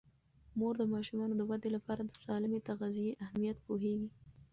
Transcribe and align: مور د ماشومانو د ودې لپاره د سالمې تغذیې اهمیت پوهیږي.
مور 0.59 0.73
د 0.79 0.83
ماشومانو 0.93 1.33
د 1.37 1.41
ودې 1.49 1.69
لپاره 1.77 2.01
د 2.03 2.11
سالمې 2.23 2.59
تغذیې 2.69 3.19
اهمیت 3.25 3.57
پوهیږي. 3.67 4.09